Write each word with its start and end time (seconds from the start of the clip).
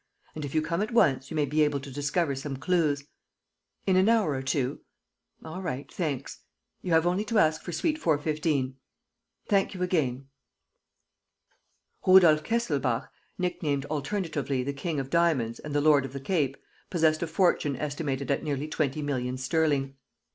And, 0.33 0.43
if 0.43 0.55
you 0.55 0.63
come 0.63 0.81
at 0.81 0.89
once, 0.89 1.29
you 1.29 1.35
may 1.35 1.45
be 1.45 1.61
able 1.61 1.79
to 1.79 1.91
discover 1.91 2.33
some 2.33 2.57
clues.... 2.57 3.03
In 3.85 3.95
an 3.97 4.09
hour 4.09 4.31
or 4.33 4.41
two? 4.41 4.81
All 5.45 5.61
right; 5.61 5.91
thanks.... 5.93 6.39
You 6.81 6.91
have 6.93 7.05
only 7.05 7.23
to 7.25 7.37
ask 7.37 7.61
for 7.61 7.71
suite 7.71 7.99
415.... 7.99 8.77
Thank 9.47 9.75
you 9.75 9.83
again." 9.83 10.25
Rudolf 12.07 12.43
Kesselbach, 12.43 13.09
nicknamed 13.37 13.85
alternatively 13.91 14.63
the 14.63 14.73
King 14.73 14.99
of 14.99 15.11
Diamonds 15.11 15.59
and 15.59 15.75
the 15.75 15.81
Lord 15.81 16.03
of 16.03 16.13
the 16.13 16.19
Cape, 16.19 16.57
possessed 16.89 17.21
a 17.21 17.27
fortune 17.27 17.75
estimated 17.75 18.31
at 18.31 18.41
nearly 18.41 18.67
twenty 18.67 19.03
millions 19.03 19.43
sterling. 19.43 19.97